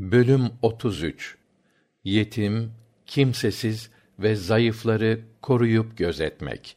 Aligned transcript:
Bölüm 0.00 0.50
33 0.62 1.36
Yetim, 2.04 2.72
kimsesiz 3.06 3.90
ve 4.18 4.36
zayıfları 4.36 5.20
koruyup 5.42 5.98
gözetmek. 5.98 6.76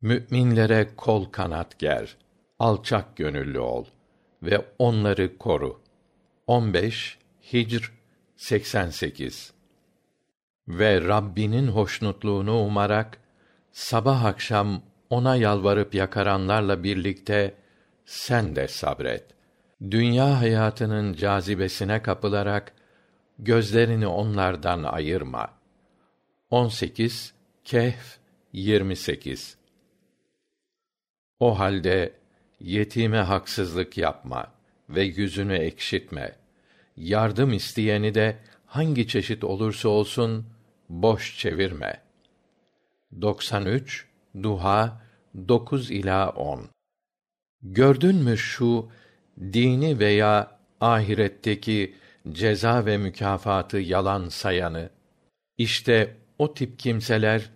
Mü'minlere 0.00 0.88
kol 0.96 1.24
kanat 1.24 1.78
ger, 1.78 2.16
alçak 2.58 3.16
gönüllü 3.16 3.58
ol 3.58 3.84
ve 4.42 4.66
onları 4.78 5.38
koru. 5.38 5.80
15 6.46 7.18
Hicr 7.52 7.92
88 8.36 9.52
Ve 10.68 11.00
Rabbinin 11.00 11.68
hoşnutluğunu 11.68 12.60
umarak 12.60 13.18
sabah 13.72 14.24
akşam 14.24 14.82
ona 15.10 15.36
yalvarıp 15.36 15.94
yakaranlarla 15.94 16.84
birlikte 16.84 17.54
sen 18.04 18.56
de 18.56 18.68
sabret. 18.68 19.39
Dünya 19.82 20.40
hayatının 20.40 21.12
cazibesine 21.12 22.02
kapılarak 22.02 22.72
gözlerini 23.38 24.06
onlardan 24.06 24.82
ayırma. 24.82 25.54
18 26.50 27.34
Kehf 27.64 28.18
28 28.52 29.56
O 31.40 31.58
halde 31.58 32.14
yetime 32.60 33.18
haksızlık 33.18 33.98
yapma 33.98 34.52
ve 34.88 35.02
yüzünü 35.02 35.54
ekşitme. 35.54 36.36
Yardım 36.96 37.52
isteyeni 37.52 38.14
de 38.14 38.38
hangi 38.66 39.08
çeşit 39.08 39.44
olursa 39.44 39.88
olsun 39.88 40.46
boş 40.88 41.38
çevirme. 41.38 42.02
93 43.20 44.08
Duha 44.42 45.02
9 45.48 45.90
ila 45.90 46.30
10 46.30 46.68
Gördün 47.62 48.16
mü 48.16 48.38
şu 48.38 48.90
dini 49.40 49.98
veya 49.98 50.58
ahiretteki 50.80 51.94
ceza 52.32 52.86
ve 52.86 52.96
mükafatı 52.96 53.78
yalan 53.78 54.28
sayanı? 54.28 54.90
İşte 55.58 56.16
o 56.38 56.54
tip 56.54 56.78
kimseler 56.78 57.50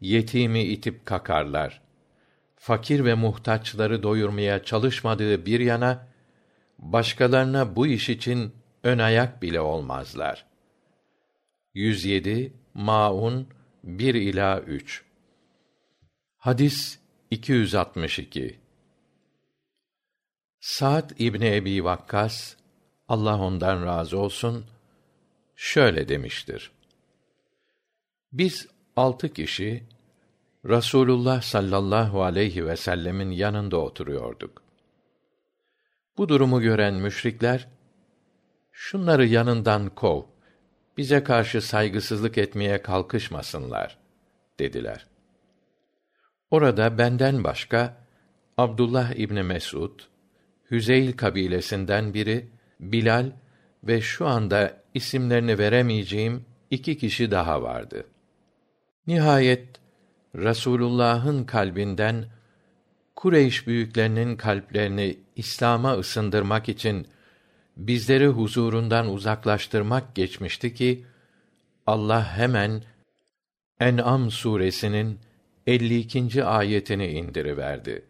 yetimi 0.00 0.62
itip 0.62 1.06
kakarlar. 1.06 1.80
Fakir 2.56 3.04
ve 3.04 3.14
muhtaçları 3.14 4.02
doyurmaya 4.02 4.64
çalışmadığı 4.64 5.46
bir 5.46 5.60
yana 5.60 6.06
başkalarına 6.78 7.76
bu 7.76 7.86
iş 7.86 8.08
için 8.08 8.52
ön 8.82 8.98
ayak 8.98 9.42
bile 9.42 9.60
olmazlar. 9.60 10.46
107 11.74 12.52
Maun 12.74 13.48
1 13.84 14.14
ila 14.14 14.60
3 14.60 15.04
Hadis 16.38 16.98
262 17.30 18.58
Sa'd 20.60 21.10
İbni 21.18 21.56
Ebi 21.56 21.84
Vakkas 21.84 22.56
Allah 23.08 23.40
ondan 23.40 23.86
razı 23.86 24.18
olsun 24.18 24.64
şöyle 25.56 26.08
demiştir. 26.08 26.72
Biz 28.32 28.68
altı 28.96 29.32
kişi 29.32 29.84
Rasulullah 30.68 31.42
sallallahu 31.42 32.22
aleyhi 32.22 32.66
ve 32.66 32.76
sellemin 32.76 33.30
yanında 33.30 33.76
oturuyorduk. 33.76 34.62
Bu 36.16 36.28
durumu 36.28 36.60
gören 36.60 36.94
müşrikler 36.94 37.68
şunları 38.72 39.26
yanından 39.26 39.88
kov, 39.88 40.22
bize 40.96 41.24
karşı 41.24 41.62
saygısızlık 41.62 42.38
etmeye 42.38 42.82
kalkışmasınlar 42.82 43.98
dediler. 44.58 45.06
Orada 46.50 46.98
benden 46.98 47.44
başka 47.44 47.96
Abdullah 48.56 49.12
İbni 49.12 49.42
Mesud, 49.42 50.00
Hüzeyl 50.70 51.12
kabilesinden 51.12 52.14
biri 52.14 52.46
Bilal 52.80 53.32
ve 53.84 54.00
şu 54.00 54.26
anda 54.26 54.76
isimlerini 54.94 55.58
veremeyeceğim 55.58 56.44
iki 56.70 56.98
kişi 56.98 57.30
daha 57.30 57.62
vardı. 57.62 58.06
Nihayet 59.06 59.68
Rasulullah'ın 60.36 61.44
kalbinden 61.44 62.24
Kureyş 63.16 63.66
büyüklerinin 63.66 64.36
kalplerini 64.36 65.18
İslam'a 65.36 65.94
ısındırmak 65.94 66.68
için 66.68 67.06
bizleri 67.76 68.26
huzurundan 68.26 69.08
uzaklaştırmak 69.08 70.14
geçmişti 70.14 70.74
ki 70.74 71.04
Allah 71.86 72.36
hemen 72.36 72.82
En'am 73.80 74.30
suresinin 74.30 75.18
52. 75.66 76.44
ayetini 76.44 77.06
indiriverdi. 77.06 78.09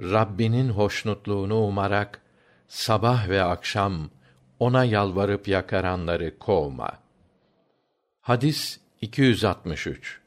Rabbinin 0.00 0.68
hoşnutluğunu 0.68 1.56
umarak 1.66 2.20
sabah 2.68 3.28
ve 3.28 3.42
akşam 3.42 4.10
ona 4.58 4.84
yalvarıp 4.84 5.48
yakaranları 5.48 6.38
kovma. 6.38 6.98
Hadis 8.20 8.80
263 9.00 10.20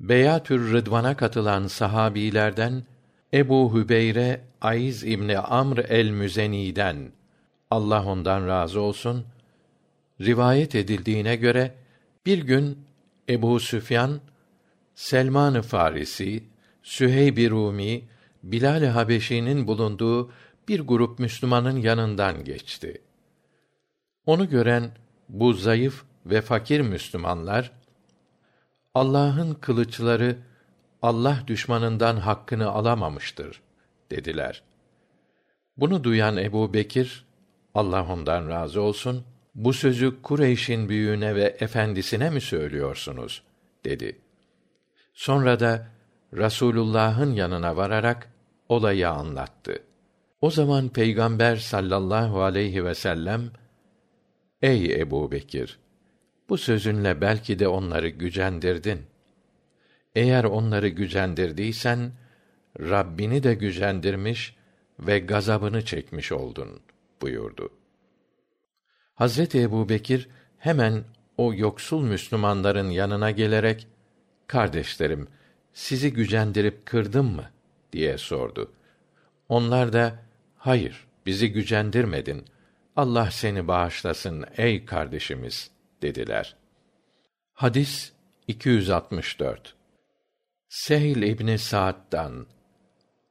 Beyatür 0.00 0.72
Rıdvan'a 0.72 1.16
katılan 1.16 1.66
sahabilerden 1.66 2.84
Ebu 3.34 3.74
Hübeyre 3.74 4.40
Ayz 4.60 5.04
İbni 5.04 5.38
Amr 5.38 5.78
el-Müzeni'den 5.78 7.12
Allah 7.70 8.04
ondan 8.04 8.46
razı 8.46 8.80
olsun 8.80 9.26
rivayet 10.20 10.74
edildiğine 10.74 11.36
göre 11.36 11.74
bir 12.26 12.38
gün 12.38 12.78
Ebu 13.28 13.60
Süfyan 13.60 14.20
Selman-ı 14.94 15.62
Farisi, 15.62 16.44
Süheyb-i 16.82 17.50
Rumi, 17.50 18.02
Bilal-i 18.42 18.86
Habeşi'nin 18.86 19.66
bulunduğu 19.66 20.30
bir 20.68 20.80
grup 20.80 21.18
Müslümanın 21.18 21.76
yanından 21.76 22.44
geçti. 22.44 23.02
Onu 24.26 24.48
gören 24.48 24.92
bu 25.28 25.52
zayıf 25.52 26.04
ve 26.26 26.40
fakir 26.40 26.80
Müslümanlar 26.80 27.72
Allah'ın 28.94 29.54
kılıçları 29.54 30.36
Allah 31.02 31.42
düşmanından 31.46 32.16
hakkını 32.16 32.70
alamamıştır 32.70 33.62
dediler. 34.10 34.62
Bunu 35.76 36.04
duyan 36.04 36.36
Ebu 36.36 36.74
Bekir, 36.74 37.26
Allah 37.74 38.12
ondan 38.12 38.48
razı 38.48 38.80
olsun, 38.80 39.24
bu 39.54 39.72
sözü 39.72 40.22
Kureyş'in 40.22 40.88
büyüğüne 40.88 41.34
ve 41.34 41.56
efendisine 41.60 42.30
mi 42.30 42.40
söylüyorsunuz? 42.40 43.42
dedi. 43.84 44.18
Sonra 45.14 45.60
da 45.60 45.86
Rasulullah'ın 46.36 47.32
yanına 47.32 47.76
vararak 47.76 48.29
olayı 48.70 49.08
anlattı. 49.08 49.82
O 50.40 50.50
zaman 50.50 50.88
Peygamber 50.88 51.56
sallallahu 51.56 52.42
aleyhi 52.42 52.84
ve 52.84 52.94
sellem 52.94 53.50
Ey 54.62 55.00
Ebu 55.00 55.32
Bekir! 55.32 55.78
Bu 56.48 56.58
sözünle 56.58 57.20
belki 57.20 57.58
de 57.58 57.68
onları 57.68 58.08
gücendirdin. 58.08 59.00
Eğer 60.14 60.44
onları 60.44 60.88
gücendirdiysen, 60.88 62.12
Rabbini 62.80 63.42
de 63.42 63.54
gücendirmiş 63.54 64.56
ve 64.98 65.18
gazabını 65.18 65.84
çekmiş 65.84 66.32
oldun, 66.32 66.80
buyurdu. 67.22 67.70
Hazreti 69.14 69.60
Ebu 69.60 69.88
Bekir, 69.88 70.28
hemen 70.58 71.04
o 71.36 71.54
yoksul 71.54 72.02
Müslümanların 72.02 72.90
yanına 72.90 73.30
gelerek, 73.30 73.86
Kardeşlerim, 74.46 75.28
sizi 75.72 76.12
gücendirip 76.12 76.86
kırdım 76.86 77.26
mı? 77.26 77.50
Diye 77.92 78.18
sordu. 78.18 78.72
Onlar 79.48 79.92
da, 79.92 80.18
hayır, 80.56 81.06
bizi 81.26 81.52
gücendirmedin. 81.52 82.44
Allah 82.96 83.30
seni 83.30 83.68
bağışlasın 83.68 84.44
ey 84.56 84.84
kardeşimiz, 84.84 85.70
dediler. 86.02 86.56
Hadis 87.52 88.12
264 88.48 89.74
Sehil 90.68 91.22
İbni 91.22 91.58
Sa'd'dan 91.58 92.46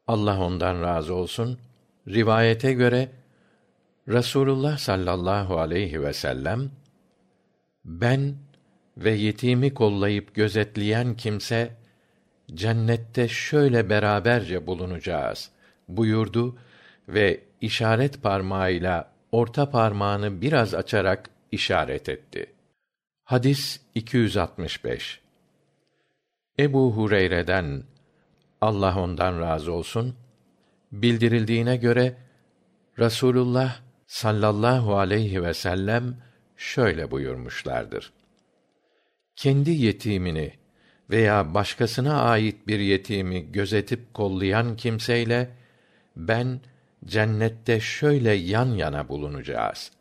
Allah 0.07 0.39
ondan 0.39 0.81
razı 0.81 1.13
olsun 1.13 1.59
rivayete 2.07 2.73
göre 2.73 3.11
Rasulullah 4.07 4.77
sallallahu 4.77 5.59
aleyhi 5.59 6.01
ve 6.01 6.13
sellem 6.13 6.71
ben 7.85 8.35
ve 8.97 9.11
yetimi 9.11 9.73
kollayıp 9.73 10.35
gözetleyen 10.35 11.15
kimse 11.15 11.75
cennette 12.55 13.27
şöyle 13.27 13.89
beraberce 13.89 14.67
bulunacağız 14.67 15.49
buyurdu 15.87 16.57
ve 17.07 17.39
işaret 17.61 18.23
parmağıyla 18.23 19.11
orta 19.31 19.69
parmağını 19.69 20.41
biraz 20.41 20.73
açarak 20.73 21.29
işaret 21.51 22.09
etti. 22.09 22.45
Hadis 23.23 23.79
265 23.95 25.21
Ebu 26.59 26.91
Hureyre'den 26.91 27.83
Allah 28.61 28.99
ondan 28.99 29.41
razı 29.41 29.71
olsun 29.71 30.15
bildirildiğine 30.91 31.77
göre 31.77 32.17
Rasulullah 32.99 33.79
sallallahu 34.07 34.97
aleyhi 34.97 35.43
ve 35.43 35.53
sellem 35.53 36.17
şöyle 36.57 37.11
buyurmuşlardır. 37.11 38.13
Kendi 39.35 39.71
yetimini 39.71 40.58
veya 41.09 41.53
başkasına 41.53 42.21
ait 42.21 42.67
bir 42.67 42.79
yetimi 42.79 43.51
gözetip 43.51 44.13
kollayan 44.13 44.75
kimseyle 44.75 45.49
ben 46.15 46.59
cennette 47.05 47.79
şöyle 47.79 48.31
yan 48.31 48.65
yana 48.65 49.09
bulunacağız. 49.09 49.91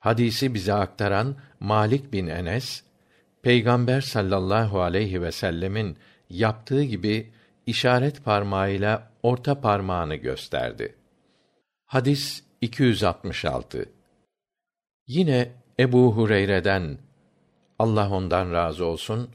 Hadisi 0.00 0.54
bize 0.54 0.72
aktaran 0.72 1.36
Malik 1.60 2.12
bin 2.12 2.26
Enes, 2.26 2.82
Peygamber 3.42 4.00
sallallahu 4.00 4.80
aleyhi 4.80 5.22
ve 5.22 5.32
sellemin 5.32 5.96
yaptığı 6.30 6.82
gibi 6.82 7.32
işaret 7.66 8.24
parmağıyla 8.24 9.10
orta 9.22 9.60
parmağını 9.60 10.14
gösterdi. 10.14 10.94
Hadis 11.86 12.42
266. 12.60 13.88
Yine 15.06 15.52
Ebu 15.80 16.16
Hureyre'den 16.16 16.98
Allah 17.78 18.10
ondan 18.10 18.52
razı 18.52 18.84
olsun 18.84 19.30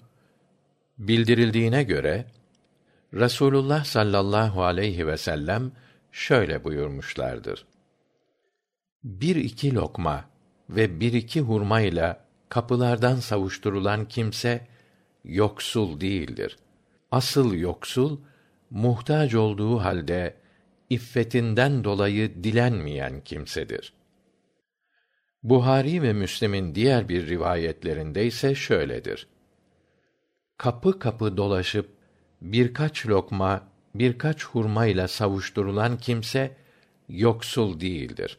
bildirildiğine 1.08 1.84
göre 1.84 2.26
Rasulullah 3.14 3.84
sallallahu 3.86 4.64
aleyhi 4.64 5.08
ve 5.08 5.18
sellem 5.18 5.72
şöyle 6.12 6.64
buyurmuşlardır. 6.64 7.66
Bir 9.04 9.36
iki 9.36 9.76
lokma 9.76 10.26
ve 10.70 11.00
bir 11.00 11.14
iki 11.14 11.42
hurma 11.42 11.82
ile 11.82 12.18
kapılardan 12.50 13.16
savuşturulan 13.16 14.08
kimse 14.08 14.68
yoksul 15.24 16.00
değildir. 16.02 16.58
Asıl 17.12 17.54
yoksul 17.54 18.20
muhtaç 18.70 19.36
olduğu 19.36 19.78
halde 19.80 20.36
iffetinden 20.90 21.84
dolayı 21.84 22.44
dilenmeyen 22.44 23.22
kimsedir. 23.22 23.94
Buhari 25.44 26.02
ve 26.02 26.14
Müslim'in 26.14 26.76
diğer 26.76 27.10
bir 27.10 27.28
rivayetlerinde 27.28 28.26
ise 28.26 28.56
şöyledir. 28.56 29.28
Kapı 30.62 31.00
kapı 31.00 31.38
dolaşıp 31.38 31.90
birkaç 32.42 33.08
lokma, 33.08 33.68
birkaç 33.96 34.46
hurma 34.46 34.86
ile 34.86 35.08
savuşturulan 35.08 35.98
kimse 35.98 36.56
yoksul 37.10 37.80
değildir. 37.80 38.38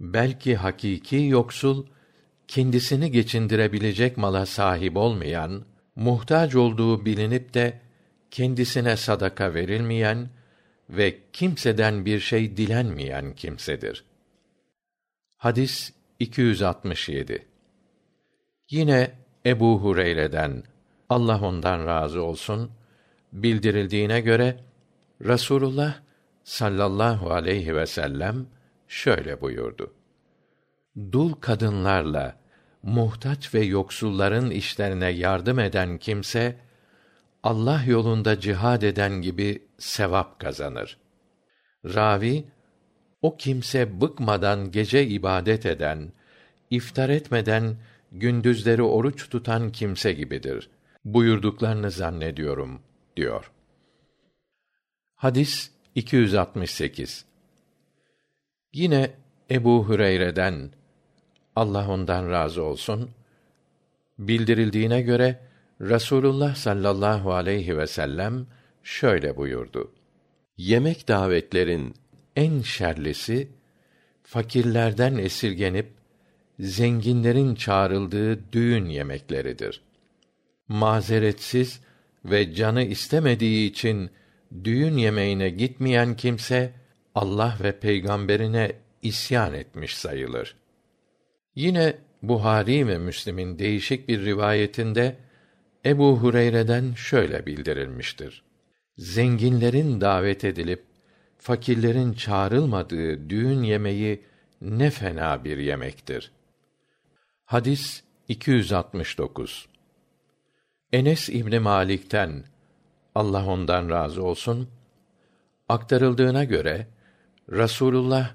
Belki 0.00 0.56
hakiki 0.56 1.16
yoksul 1.16 1.86
kendisini 2.48 3.10
geçindirebilecek 3.10 4.16
mala 4.16 4.46
sahip 4.46 4.96
olmayan, 4.96 5.64
muhtaç 5.96 6.54
olduğu 6.54 7.04
bilinip 7.04 7.54
de 7.54 7.80
kendisine 8.30 8.96
sadaka 8.96 9.54
verilmeyen 9.54 10.28
ve 10.90 11.18
kimseden 11.32 12.04
bir 12.04 12.20
şey 12.20 12.56
dilenmeyen 12.56 13.34
kimsedir. 13.34 14.04
Hadis 15.36 15.92
267. 16.18 17.46
Yine 18.70 19.10
Ebu 19.46 19.80
Hureyre'den 19.80 20.62
Allah 21.12 21.40
ondan 21.40 21.86
razı 21.86 22.22
olsun 22.22 22.70
bildirildiğine 23.32 24.20
göre 24.20 24.56
Rasulullah 25.24 25.94
sallallahu 26.44 27.32
aleyhi 27.32 27.76
ve 27.76 27.86
sellem 27.86 28.46
şöyle 28.88 29.40
buyurdu. 29.40 29.94
Dul 31.12 31.32
kadınlarla 31.32 32.36
muhtaç 32.82 33.54
ve 33.54 33.60
yoksulların 33.60 34.50
işlerine 34.50 35.08
yardım 35.08 35.58
eden 35.58 35.98
kimse 35.98 36.56
Allah 37.42 37.82
yolunda 37.86 38.40
cihad 38.40 38.82
eden 38.82 39.12
gibi 39.22 39.62
sevap 39.78 40.40
kazanır. 40.40 40.98
Ravi 41.84 42.44
o 43.22 43.36
kimse 43.36 44.00
bıkmadan 44.00 44.70
gece 44.70 45.06
ibadet 45.06 45.66
eden, 45.66 46.12
iftar 46.70 47.08
etmeden 47.08 47.76
gündüzleri 48.12 48.82
oruç 48.82 49.28
tutan 49.28 49.72
kimse 49.72 50.12
gibidir. 50.12 50.70
Buyurduklarını 51.04 51.90
zannediyorum 51.90 52.80
diyor. 53.16 53.50
Hadis 55.14 55.70
268. 55.94 57.24
Yine 58.72 59.10
Ebu 59.50 59.88
Hüreyre'den 59.88 60.70
Allah 61.56 61.88
ondan 61.90 62.30
razı 62.30 62.62
olsun 62.62 63.10
bildirildiğine 64.18 65.02
göre 65.02 65.40
Rasulullah 65.80 66.54
sallallahu 66.54 67.32
aleyhi 67.32 67.78
ve 67.78 67.86
sellem 67.86 68.46
şöyle 68.82 69.36
buyurdu. 69.36 69.92
Yemek 70.56 71.08
davetlerin 71.08 71.94
en 72.36 72.60
şerlisi 72.60 73.48
fakirlerden 74.22 75.16
esirgenip 75.16 75.90
zenginlerin 76.60 77.54
çağrıldığı 77.54 78.52
düğün 78.52 78.86
yemekleridir. 78.86 79.82
Mazeretsiz 80.72 81.80
ve 82.24 82.54
canı 82.54 82.82
istemediği 82.82 83.70
için 83.70 84.10
düğün 84.64 84.96
yemeğine 84.96 85.50
gitmeyen 85.50 86.16
kimse 86.16 86.72
Allah 87.14 87.56
ve 87.62 87.78
peygamberine 87.78 88.72
isyan 89.02 89.54
etmiş 89.54 89.96
sayılır. 89.96 90.56
Yine 91.54 91.96
Buhari 92.22 92.88
ve 92.88 92.98
Müslim'in 92.98 93.58
değişik 93.58 94.08
bir 94.08 94.24
rivayetinde 94.24 95.16
Ebu 95.86 96.18
Hureyre'den 96.18 96.94
şöyle 96.94 97.46
bildirilmiştir. 97.46 98.42
Zenginlerin 98.98 100.00
davet 100.00 100.44
edilip 100.44 100.84
fakirlerin 101.38 102.12
çağrılmadığı 102.12 103.30
düğün 103.30 103.62
yemeği 103.62 104.22
ne 104.60 104.90
fena 104.90 105.44
bir 105.44 105.58
yemektir. 105.58 106.32
Hadis 107.44 108.02
269. 108.28 109.71
Enes 110.92 111.28
İbni 111.28 111.58
Malik'ten 111.58 112.44
Allah 113.14 113.46
ondan 113.46 113.90
razı 113.90 114.22
olsun 114.22 114.68
aktarıldığına 115.68 116.44
göre 116.44 116.86
Rasulullah 117.52 118.34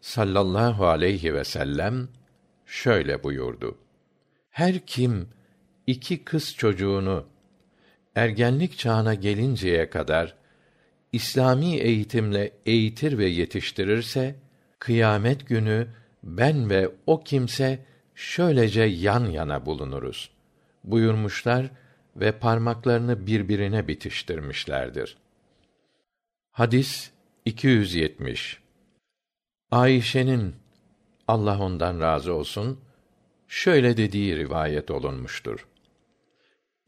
sallallahu 0.00 0.86
aleyhi 0.86 1.34
ve 1.34 1.44
sellem 1.44 2.08
şöyle 2.66 3.22
buyurdu. 3.22 3.78
Her 4.50 4.86
kim 4.86 5.28
iki 5.86 6.24
kız 6.24 6.54
çocuğunu 6.54 7.26
ergenlik 8.14 8.78
çağına 8.78 9.14
gelinceye 9.14 9.90
kadar 9.90 10.34
İslami 11.12 11.76
eğitimle 11.76 12.52
eğitir 12.66 13.18
ve 13.18 13.26
yetiştirirse 13.26 14.34
kıyamet 14.78 15.48
günü 15.48 15.88
ben 16.22 16.70
ve 16.70 16.90
o 17.06 17.24
kimse 17.24 17.78
şöylece 18.14 18.82
yan 18.82 19.24
yana 19.24 19.66
bulunuruz 19.66 20.30
buyurmuşlar 20.84 21.70
ve 22.16 22.32
parmaklarını 22.32 23.26
birbirine 23.26 23.88
bitiştirmişlerdir. 23.88 25.16
Hadis 26.50 27.10
270 27.44 28.60
Ayşe'nin 29.70 30.54
Allah 31.28 31.58
ondan 31.58 32.00
razı 32.00 32.32
olsun 32.32 32.80
şöyle 33.48 33.96
dediği 33.96 34.36
rivayet 34.36 34.90
olunmuştur. 34.90 35.68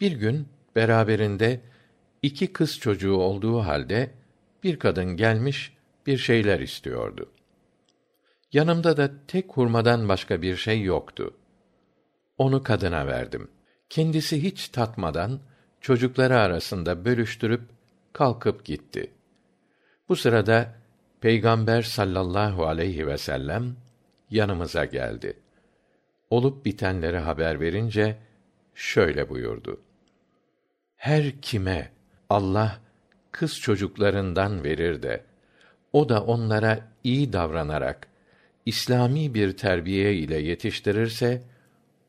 Bir 0.00 0.12
gün 0.12 0.49
beraberinde 0.76 1.61
iki 2.23 2.52
kız 2.52 2.78
çocuğu 2.78 3.16
olduğu 3.16 3.59
halde 3.59 4.11
bir 4.62 4.78
kadın 4.78 5.16
gelmiş 5.16 5.76
bir 6.06 6.18
şeyler 6.18 6.61
istiyordu. 6.61 7.33
Yanımda 8.52 8.97
da 8.97 9.11
tek 9.26 9.52
hurmadan 9.52 10.09
başka 10.09 10.42
bir 10.42 10.56
şey 10.56 10.83
yoktu. 10.83 11.35
Onu 12.38 12.62
kadına 12.62 13.06
verdim. 13.06 13.49
Kendisi 13.90 14.43
hiç 14.43 14.69
tatmadan 14.69 15.40
çocukları 15.81 16.38
arasında 16.38 17.05
bölüştürüp 17.05 17.62
kalkıp 18.12 18.64
gitti. 18.64 19.11
Bu 20.09 20.16
sırada 20.16 20.75
Peygamber 21.21 21.83
sallallahu 21.83 22.66
aleyhi 22.66 23.07
ve 23.07 23.19
sellem 23.19 23.76
yanımıza 24.31 24.85
geldi. 24.85 25.38
Olup 26.31 26.64
bitenleri 26.64 27.19
haber 27.19 27.61
verince 27.61 28.16
şöyle 28.75 29.28
buyurdu: 29.28 29.81
Her 30.97 31.40
kime 31.40 31.93
Allah 32.31 32.81
kız 33.33 33.61
çocuklarından 33.61 34.64
verir 34.64 35.02
de 35.02 35.25
o 35.93 36.09
da 36.09 36.25
onlara 36.25 36.88
iyi 37.05 37.33
davranarak 37.33 38.09
İslami 38.66 39.35
bir 39.35 39.57
terbiye 39.57 40.14
ile 40.14 40.37
yetiştirirse 40.37 41.43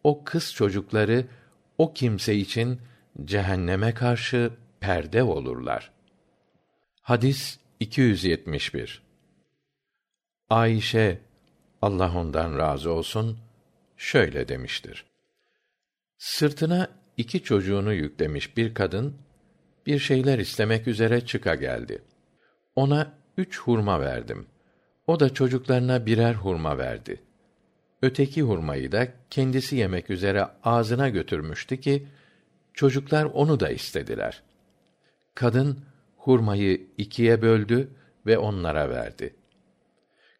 o 0.03 0.23
kız 0.23 0.53
çocukları 0.53 1.25
o 1.77 1.93
kimse 1.93 2.35
için 2.35 2.81
cehenneme 3.25 3.93
karşı 3.93 4.51
perde 4.79 5.23
olurlar. 5.23 5.91
Hadis 7.01 7.59
271. 7.79 9.03
Ayşe 10.49 11.19
Allah 11.81 12.17
ondan 12.17 12.57
razı 12.57 12.91
olsun 12.91 13.39
şöyle 13.97 14.47
demiştir. 14.47 15.05
Sırtına 16.17 16.89
iki 17.17 17.43
çocuğunu 17.43 17.93
yüklemiş 17.93 18.57
bir 18.57 18.73
kadın 18.73 19.17
bir 19.85 19.99
şeyler 19.99 20.39
istemek 20.39 20.87
üzere 20.87 21.25
çıka 21.25 21.55
geldi. 21.55 22.01
Ona 22.75 23.13
üç 23.37 23.59
hurma 23.59 24.01
verdim. 24.01 24.47
O 25.07 25.19
da 25.19 25.33
çocuklarına 25.33 26.05
birer 26.05 26.33
hurma 26.33 26.77
verdi. 26.77 27.21
Öteki 28.01 28.41
hurmayı 28.41 28.91
da 28.91 29.07
kendisi 29.29 29.75
yemek 29.75 30.09
üzere 30.09 30.47
ağzına 30.63 31.09
götürmüştü 31.09 31.79
ki 31.79 32.07
çocuklar 32.73 33.25
onu 33.25 33.59
da 33.59 33.69
istediler. 33.69 34.43
Kadın 35.35 35.79
hurmayı 36.17 36.87
ikiye 36.97 37.41
böldü 37.41 37.89
ve 38.25 38.37
onlara 38.37 38.89
verdi. 38.89 39.35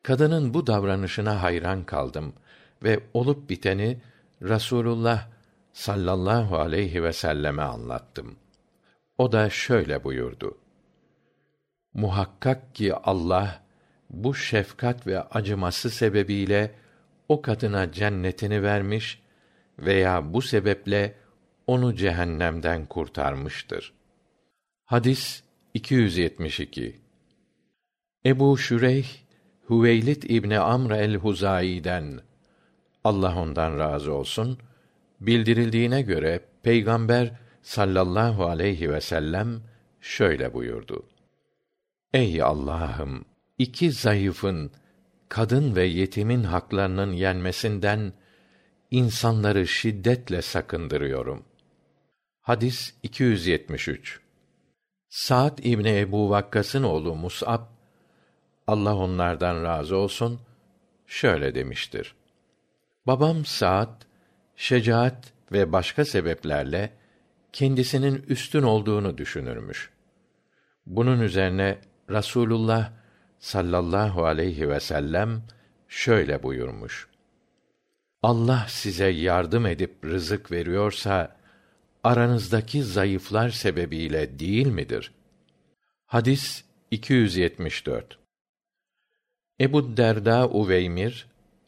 kadının 0.03 0.53
bu 0.53 0.67
davranışına 0.67 1.43
hayran 1.43 1.83
kaldım 1.83 2.33
ve 2.83 2.99
olup 3.13 3.49
biteni 3.49 4.01
rasulullah 4.41 5.27
sallallahu 5.73 6.57
aleyhi 6.57 7.03
vselleme 7.03 7.61
anlattım 7.61 8.35
o 9.17 9.31
da 9.31 9.49
şöyle 9.49 10.03
buyurdu 10.03 10.57
muhakkak 11.93 12.75
ki 12.75 12.95
allah 12.95 13.63
bu 14.09 14.35
şefkat 14.35 15.07
ve 15.07 15.21
acıması 15.21 15.89
sebebiyle 15.89 16.71
o 17.29 17.41
kadına 17.41 17.91
cennetini 17.91 18.63
vermiş 18.63 19.21
veya 19.79 20.33
bu 20.33 20.41
sebeple 20.41 21.15
onu 21.67 21.95
cehennemden 21.95 22.85
kurtarmıştır. 22.85 23.93
Hadis 24.85 25.43
272 25.73 27.01
ebu 28.25 28.57
şüreyh 28.57 29.07
hüveylid 29.69 30.23
ibni 30.23 30.59
amr 30.59 30.91
el 30.91 31.15
huzai'den 31.15 32.19
allah 33.03 33.41
ondan 33.41 33.79
razı 33.79 34.13
olsun 34.13 34.57
bildirildiğine 35.21 36.01
göre 36.01 36.41
peygamber 36.63 37.31
sallallahu 37.61 38.45
aleyhi 38.45 38.93
vsellem 38.93 39.61
şöyle 40.01 40.53
buyurdu. 40.53 41.05
Ey 42.13 42.41
allah'ım 42.41 43.25
iki 43.57 43.91
zayıfın 43.91 44.71
kadın 45.29 45.75
ve 45.75 45.83
yetimin 45.83 46.43
haklarının 46.43 47.11
yenmesinden 47.11 48.13
insanları 48.91 49.67
şiddetle 49.67 50.41
sakındırıyorum. 50.41 51.43
Hadis 52.41 52.93
273 53.03 54.19
saad 55.09 55.57
ibni 55.57 55.99
ebu 55.99 56.29
vakkas'ın 56.29 56.83
oğlu 56.83 57.15
mus'ab 57.15 57.61
allah 58.67 58.95
onlardan 58.95 59.63
razı 59.63 59.97
olsun 59.97 60.39
şöyle 61.07 61.55
demiştir. 61.55 62.15
Babam 63.07 63.45
saad 63.45 64.01
şecaat 64.55 65.33
ve 65.51 65.71
başka 65.71 66.05
sebeplerle 66.05 66.93
kendisinin 67.53 68.25
üstün 68.27 68.63
olduğunu 68.63 69.17
düşünürmüş. 69.17 69.89
Bunun 70.85 71.19
üzerine 71.19 71.77
rasulullah 72.09 72.91
sallallahu 73.39 74.25
aleyhi 74.25 74.69
vsellem 74.69 75.43
şöyle 75.87 76.43
buyurmuş. 76.43 77.07
Allah 78.23 78.65
size 78.69 79.07
yardım 79.07 79.65
edip 79.65 80.05
rızık 80.05 80.51
veriyorsa 80.51 81.37
aranızdaki 82.03 82.83
zayıflar 82.83 83.49
sebebiyle 83.49 84.39
değil 84.39 84.67
midir? 84.67 85.11
Hadis 86.05 86.63
274 86.91 88.19
ebu 89.61 89.97
derda 89.97 90.49
uveymir 90.49 91.27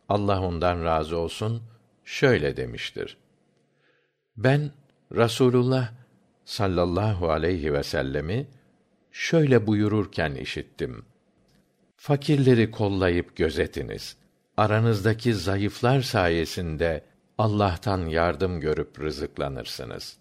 allah 0.10 0.42
ondan 0.42 0.84
razı 0.84 1.18
olsun 1.18 1.64
şöyle 2.06 2.58
demiştir. 2.58 3.18
Ben 4.38 4.72
rasulullah 5.16 5.92
sallallahu 6.46 7.30
aleyhi 7.30 7.74
vsellemi 7.74 8.48
şöyle 9.12 9.68
buyururken 9.68 10.36
işittim 10.36 11.06
fakirleri 12.00 12.72
kollayıp 12.72 13.36
gözetiniz. 13.36 14.16
Aranızdaki 14.58 15.34
zayıflar 15.34 16.02
sayesinde 16.02 17.04
allah'tan 17.38 18.06
yardım 18.06 18.60
görüp 18.60 19.00
rızıklanırsınız 19.00 20.18